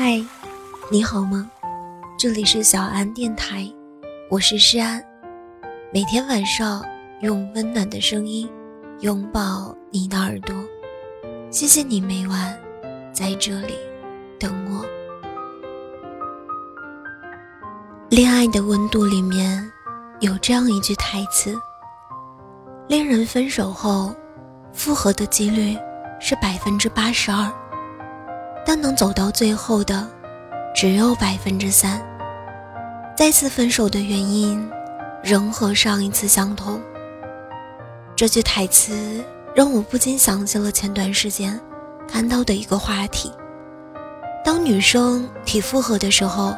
[0.00, 0.24] 嗨，
[0.92, 1.50] 你好吗？
[2.16, 3.68] 这里是小安电台，
[4.30, 5.02] 我是诗安。
[5.92, 6.84] 每天晚上
[7.20, 8.48] 用温暖的声音
[9.00, 10.54] 拥抱你的耳朵，
[11.50, 12.56] 谢谢你每晚
[13.12, 13.74] 在这里
[14.38, 14.86] 等我。
[18.08, 19.68] 恋爱的温度里面
[20.20, 21.60] 有这样一句台词：
[22.86, 24.14] 恋人分手后
[24.72, 25.76] 复合的几率
[26.20, 27.52] 是百分之八十二。
[28.68, 30.06] 但能走到最后的，
[30.74, 31.98] 只有百分之三。
[33.16, 34.70] 再次分手的原因，
[35.22, 36.78] 仍和上一次相同。
[38.14, 41.58] 这句台词让我不禁想起了前段时间
[42.06, 43.32] 看到的一个话题：
[44.44, 46.54] 当女生提复合的时候，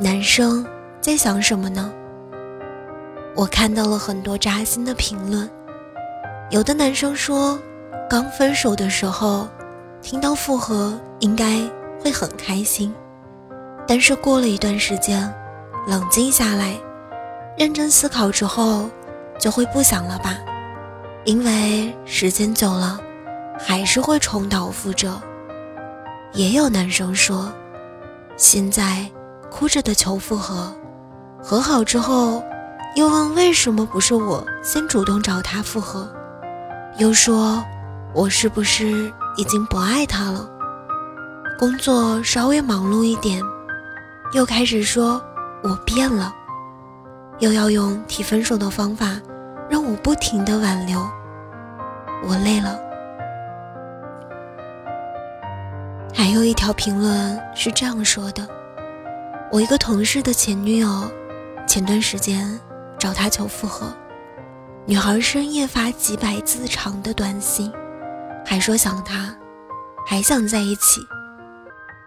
[0.00, 0.66] 男生
[1.00, 1.92] 在想什么呢？
[3.36, 5.48] 我看到了很多扎心的评论，
[6.50, 7.56] 有的男生说，
[8.10, 9.48] 刚分手的时候。
[10.02, 11.60] 听到复合应该
[12.00, 12.94] 会很开心，
[13.84, 15.34] 但是过了一段时间，
[15.88, 16.72] 冷静下来，
[17.58, 18.88] 认真思考之后，
[19.36, 20.38] 就会不想了吧？
[21.24, 23.00] 因为时间久了，
[23.58, 25.20] 还是会重蹈覆辙。
[26.32, 27.52] 也有男生说，
[28.36, 29.04] 现在
[29.50, 30.72] 哭着的求复合，
[31.42, 32.40] 和好之后，
[32.94, 36.08] 又问为什么不是我先主动找他复合，
[36.98, 37.64] 又说
[38.14, 39.12] 我是不是？
[39.36, 40.48] 已经不爱他了，
[41.58, 43.42] 工作稍微忙碌一点，
[44.32, 45.22] 又开始说
[45.62, 46.30] 我变了，
[47.38, 49.18] 又要用提分手的方法
[49.70, 51.00] 让我不停的挽留，
[52.28, 52.78] 我累了。
[56.14, 58.46] 还有一条评论是这样说的：
[59.50, 61.10] 我一个同事的前女友，
[61.66, 62.60] 前段时间
[62.98, 63.86] 找他求复合，
[64.84, 67.72] 女孩深夜发几百字长的短信。
[68.44, 69.34] 还说想他，
[70.06, 71.00] 还想在一起。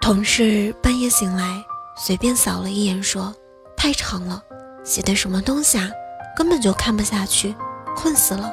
[0.00, 1.62] 同事半夜醒来，
[1.94, 3.32] 随便扫了一眼，说
[3.76, 4.42] 太长了，
[4.82, 5.88] 写的什么东西啊，
[6.34, 7.54] 根本就看不下去，
[7.94, 8.50] 困死了。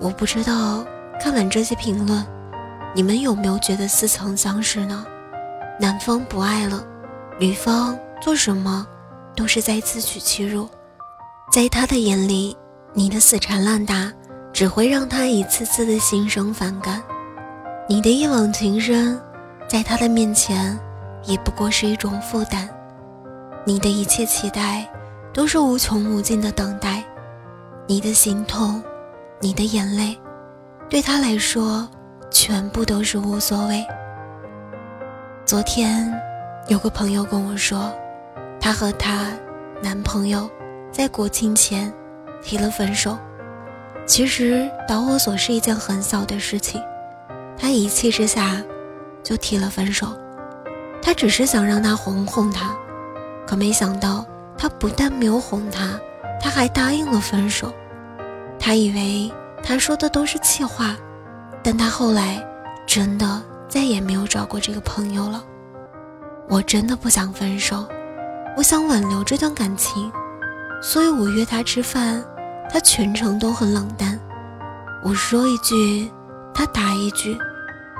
[0.00, 0.84] 我不知道
[1.20, 2.26] 看完这些评论，
[2.94, 5.04] 你们有没有觉得似曾相识呢？
[5.78, 6.82] 男方不爱了，
[7.38, 8.86] 女方做什么
[9.36, 10.68] 都是在自取其辱，
[11.52, 12.56] 在他的眼里，
[12.94, 14.12] 你的死缠烂打。
[14.50, 17.00] 只会让他一次次的心生反感，
[17.88, 19.20] 你的一往情深，
[19.68, 20.76] 在他的面前
[21.24, 22.66] 也不过是一种负担，
[23.64, 24.88] 你的一切期待
[25.30, 27.04] 都是无穷无尽的等待，
[27.86, 28.82] 你的心痛，
[29.40, 30.18] 你的眼泪，
[30.88, 31.86] 对他来说
[32.30, 33.84] 全部都是无所谓。
[35.44, 36.10] 昨天
[36.68, 37.92] 有个朋友跟我说，
[38.58, 39.30] 她和她
[39.82, 40.48] 男朋友
[40.90, 41.92] 在国庆前
[42.42, 43.18] 提了分手。
[44.06, 46.82] 其实导火索是一件很小的事情，
[47.58, 48.62] 他一气之下
[49.28, 50.06] 就提了分手。
[51.02, 52.74] 他只是想让他哄哄他，
[53.46, 54.24] 可没想到
[54.56, 56.00] 他不但没有哄他，
[56.40, 57.70] 他还答应了分手。
[58.58, 59.30] 他以为
[59.62, 60.96] 他说的都是气话，
[61.62, 62.42] 但他后来
[62.86, 65.44] 真的再也没有找过这个朋友了。
[66.48, 67.86] 我真的不想分手，
[68.56, 70.10] 我想挽留这段感情，
[70.80, 72.24] 所以我约他吃饭。
[72.70, 74.20] 他全程都很冷淡，
[75.02, 76.12] 我说一句，
[76.52, 77.34] 他答一句，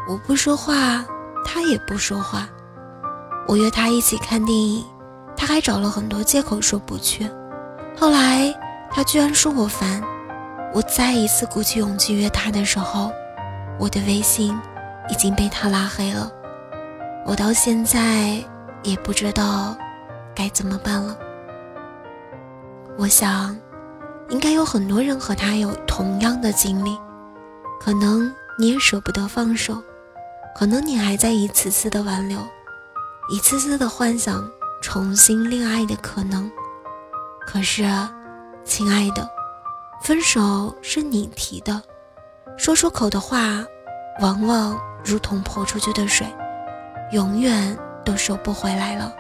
[0.06, 1.02] 我不说话，
[1.50, 2.46] 他也不说话。
[3.46, 4.84] 我约他一起看电影，
[5.34, 7.26] 他还找了很多借口说不去。
[7.98, 8.54] 后来
[8.90, 10.02] 他居然说我烦。
[10.74, 13.10] 我再一次鼓起勇气约他的时候，
[13.80, 14.54] 我的微信
[15.08, 16.30] 已经被他拉黑了。
[17.24, 18.44] 我到现在
[18.82, 19.74] 也不知道
[20.34, 21.16] 该怎么办了。
[22.98, 23.56] 我想。
[24.30, 26.98] 应该有很多人和他有同样的经历，
[27.80, 29.82] 可能你也舍不得放手，
[30.58, 32.36] 可能你还在一次次的挽留，
[33.30, 34.44] 一次次的幻想
[34.82, 36.50] 重新恋爱的可能。
[37.46, 37.84] 可是，
[38.64, 39.30] 亲爱的，
[40.02, 41.80] 分手是你提的，
[42.56, 43.64] 说出口的话，
[44.20, 46.26] 往往如同泼出去的水，
[47.12, 49.14] 永远都收不回来了，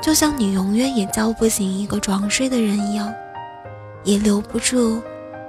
[0.00, 3.12] 就像你永远也叫不醒一个装睡的人一样。
[4.04, 5.02] 也留不住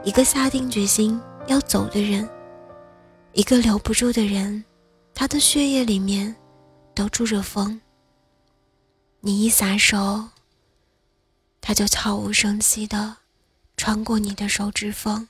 [0.03, 2.27] 一个下定决心要走的人，
[3.31, 4.65] 一个留不住的人，
[5.19, 6.35] 他的血液里面
[6.93, 7.81] 都住着风。
[9.19, 10.23] 你一撒手，
[11.59, 13.17] 他就悄无声息的
[13.77, 15.27] 穿过你的手指缝，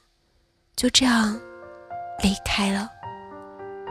[0.75, 1.39] 就这样
[2.21, 2.89] 离开了。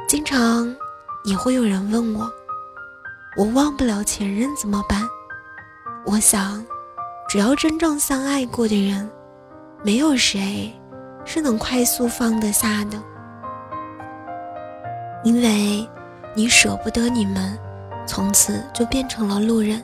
[0.06, 0.76] 经常
[1.24, 2.30] 也会有人问我，
[3.38, 5.02] 我忘不了前任怎么办？
[6.04, 6.62] 我想，
[7.26, 9.10] 只要真正相爱过的人。
[9.82, 10.78] 没有谁
[11.24, 13.02] 是能快速放得下的，
[15.26, 15.84] 因为
[16.36, 17.58] 你舍不得你们
[18.06, 19.82] 从此就变成了路人。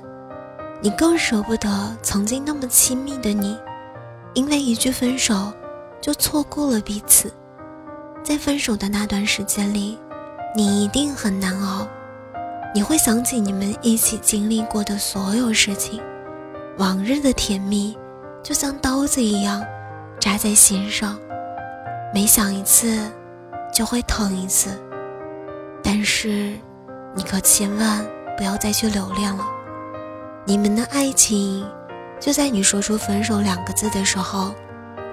[0.80, 3.58] 你更舍不得曾经那么亲密的你，
[4.34, 5.52] 因为一句分手，
[6.00, 7.32] 就错过了彼此。
[8.22, 9.98] 在分手的那段时间里，
[10.54, 11.88] 你一定很难熬。
[12.72, 16.00] 你会想起你们一起经历过的所有事情，
[16.78, 17.98] 往日的甜蜜，
[18.44, 19.60] 就像刀子一样
[20.20, 21.18] 扎在心上，
[22.14, 23.10] 每想一次，
[23.74, 24.80] 就会疼一次。
[25.82, 26.52] 但是，
[27.14, 28.06] 你可千万
[28.36, 29.44] 不要再去留恋了。
[30.44, 31.66] 你们的爱情，
[32.20, 34.54] 就在你说出“分手”两个字的时候，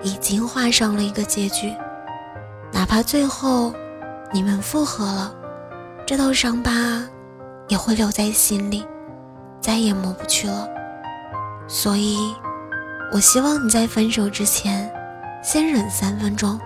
[0.01, 1.74] 已经画上了一个结局。
[2.71, 3.74] 哪怕最后
[4.31, 5.33] 你们复合了，
[6.06, 6.72] 这道伤疤
[7.68, 8.86] 也会留在心里，
[9.60, 10.68] 再也抹不去了。
[11.68, 12.33] 所以，
[13.12, 14.92] 我希望你在分手之前，
[15.44, 16.60] 先忍三分钟，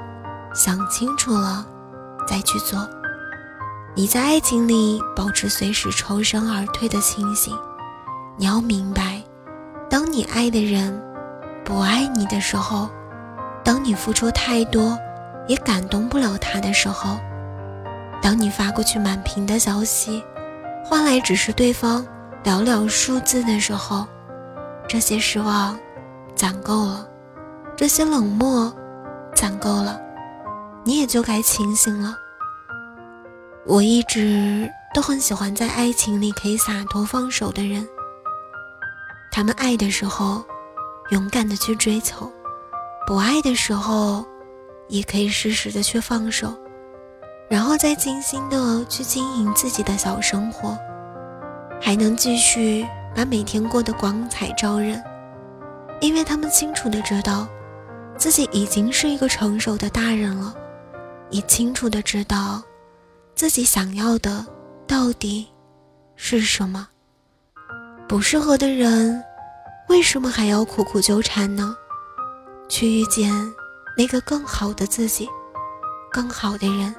[0.54, 1.66] 想清楚了
[2.28, 2.80] 再去做。
[3.96, 7.56] 你在爱情里保持随时抽身而退的清醒。
[8.36, 9.22] 你要明白，
[9.88, 11.00] 当你爱的人
[11.64, 12.90] 不爱你的时候，
[13.64, 14.98] 当你付出太多
[15.48, 17.20] 也感动不了他的时候，
[18.20, 20.24] 当你发过去满屏的消息，
[20.84, 22.04] 换来只是对方
[22.44, 24.08] 寥寥数字的时候，
[24.88, 25.78] 这些失望
[26.34, 27.08] 攒够了，
[27.78, 28.74] 这些冷漠
[29.36, 30.02] 攒够了，
[30.84, 32.18] 你也就该清醒了。
[33.66, 37.88] 我一直都很喜欢在爱情里可以洒脱放手的人。
[39.32, 40.44] 他们爱的时候，
[41.12, 42.30] 勇敢的去追求；
[43.08, 44.26] 不爱的时候，
[44.90, 46.54] 也可以适时的去放手，
[47.50, 50.78] 然后再精心的去经营自己的小生活，
[51.82, 55.02] 还能继续把每天过得光彩照人。
[56.02, 57.48] 因为他们清楚的知道，
[58.18, 60.54] 自己已经是一个成熟的大人了，
[61.30, 62.62] 也清楚的知道，
[63.36, 64.46] 自己想要的
[64.88, 65.48] 到底
[66.16, 66.88] 是什么。
[68.08, 69.24] 不适合的人，
[69.90, 71.76] 为什么还要苦苦纠缠呢？
[72.70, 73.32] 去遇见
[73.98, 75.28] 那个更好的自己，
[76.12, 76.94] 更好的人，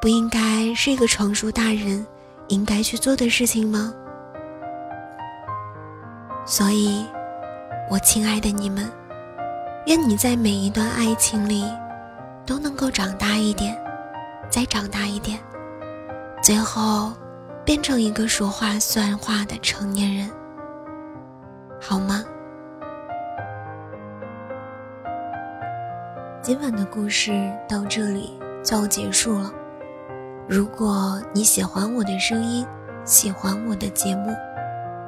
[0.00, 2.04] 不应该是一个成熟大人
[2.48, 3.92] 应该去做的事情吗？
[6.44, 7.04] 所以，
[7.90, 8.90] 我亲爱的你们，
[9.86, 11.64] 愿你在每一段爱情里
[12.46, 13.76] 都能够长大一点，
[14.50, 15.38] 再长大一点，
[16.42, 17.12] 最后。
[17.64, 20.30] 变成一个说话算话的成年人，
[21.78, 22.24] 好吗？
[26.40, 29.52] 今晚的故事到这里就要结束了。
[30.48, 32.66] 如果你喜欢我的声音，
[33.04, 34.34] 喜欢我的节目，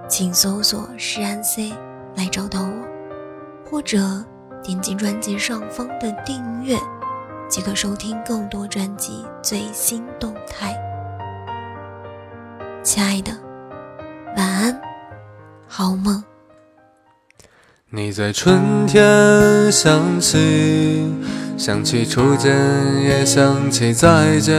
[0.07, 1.73] 请搜索“诗安 C”
[2.15, 2.87] 来找到我，
[3.65, 4.23] 或者
[4.63, 6.77] 点击专辑上方的订阅，
[7.51, 10.73] 即可收听更多专辑最新动态。
[12.85, 13.33] 亲爱的，
[14.37, 14.81] 晚安，
[15.67, 16.23] 好梦。
[17.91, 19.03] 你在春天
[19.73, 21.13] 想起，
[21.59, 22.57] 想起初见，
[23.03, 24.57] 也想起再见，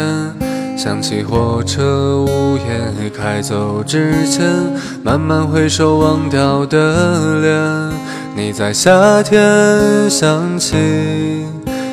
[0.78, 4.46] 想起火车呜咽开走之前，
[5.02, 7.98] 慢慢回首忘掉的脸。
[8.36, 11.46] 你在夏天想起，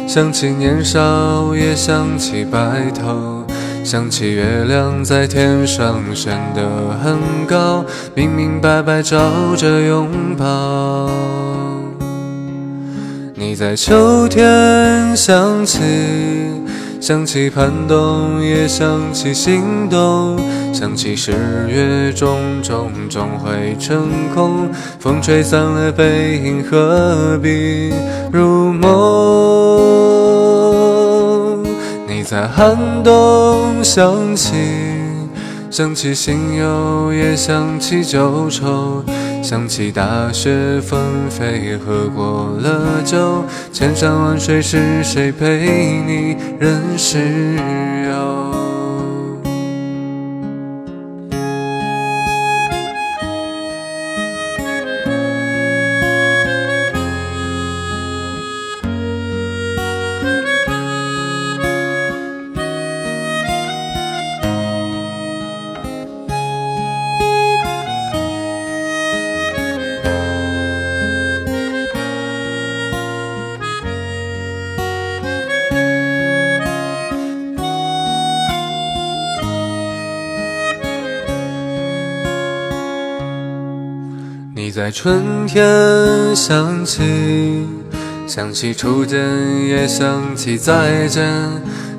[0.09, 3.45] 想起年少，也想起白头。
[3.85, 6.63] 想起月亮在天上升得
[7.03, 7.85] 很高，
[8.15, 9.19] 明明白白照
[9.55, 11.11] 着拥抱。
[13.35, 15.79] 你在秋天想起，
[17.01, 20.37] 想起盼冬，也想起心动，
[20.75, 21.33] 想起十
[21.69, 27.93] 月种种终会成空，风吹散了背影，何必
[28.33, 28.89] 入梦？
[32.07, 34.55] 你在寒冬想起，
[35.71, 39.05] 想起心忧，也想起旧愁，
[39.49, 41.01] 想起大雪纷
[41.31, 47.57] 飞，喝过了酒，千山万水是谁陪你任时
[48.13, 48.58] 游？
[84.89, 87.03] 在春天想起，
[88.27, 89.21] 想起初见，
[89.69, 91.31] 也想起再见，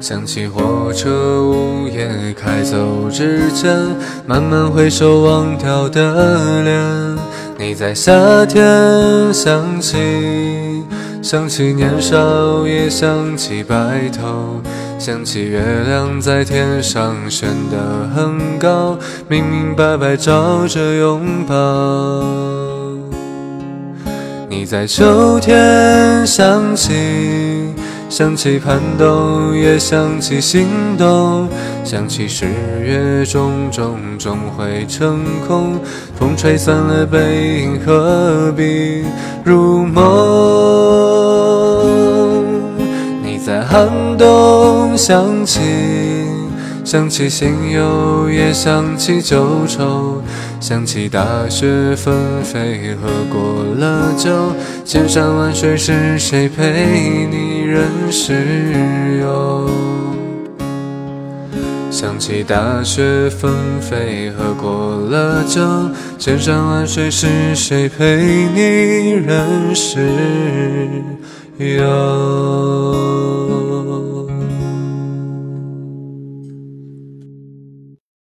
[0.02, 3.78] 想起火车午夜开走之前，
[4.26, 7.20] 慢慢回首忘掉的脸。
[7.60, 8.12] 你在夏
[8.48, 10.84] 天想起，
[11.22, 14.60] 想起年少，也想起白头，
[14.98, 22.69] 想起月亮在天上悬得很高，明明白白照着拥抱。
[24.50, 26.92] 你在秋天想起。
[28.10, 30.66] 想起盼冬，也想起心
[30.98, 31.48] 动，
[31.84, 32.48] 想起十
[32.84, 35.80] 月种种终会成空，
[36.18, 39.06] 风吹散了背影，何必
[39.44, 40.02] 入梦？
[43.24, 43.88] 你在寒
[44.18, 45.60] 冬想起。
[46.84, 50.19] 想起新友，也想起旧愁，
[50.62, 54.30] 想起大雪纷飞，喝过了酒，
[54.84, 59.70] 千山万水是谁陪你任世游？
[61.90, 65.62] 想起大雪纷飞，喝过了酒，
[66.18, 68.18] 千山万水是谁陪
[68.54, 69.98] 你任世
[71.58, 73.49] 游？